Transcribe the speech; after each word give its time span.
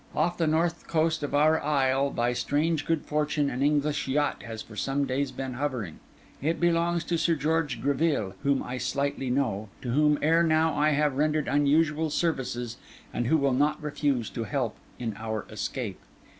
Off 0.15 0.35
the 0.35 0.47
north 0.47 0.87
coast 0.87 1.21
of 1.21 1.35
our 1.35 1.61
isle, 1.61 2.09
by 2.09 2.33
strange 2.33 2.87
good 2.87 3.05
fortune, 3.05 3.51
an 3.51 3.61
English 3.61 4.07
yacht 4.07 4.41
has 4.41 4.63
for 4.63 4.75
some 4.75 5.05
days 5.05 5.31
been 5.31 5.53
hovering. 5.53 5.99
It 6.41 6.59
belongs 6.59 7.03
to 7.03 7.19
Sir 7.19 7.35
George 7.35 7.79
Greville, 7.79 8.33
whom 8.41 8.63
I 8.63 8.79
slightly 8.79 9.29
know, 9.29 9.69
to 9.83 9.91
whom 9.91 10.17
ere 10.23 10.41
now 10.41 10.73
I 10.73 10.89
have 10.93 11.17
rendered 11.17 11.47
unusual 11.47 12.09
services, 12.09 12.77
and 13.13 13.27
who 13.27 13.37
will 13.37 13.53
not 13.53 13.79
refuse 13.79 14.31
to 14.31 14.45
help 14.45 14.75
in 14.97 15.13
our 15.19 15.45
escape. 15.51 15.99